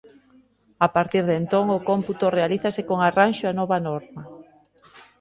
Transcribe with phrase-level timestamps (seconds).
[0.85, 4.21] A partir de entón, o cómputo realízase con arranxo á nova norma.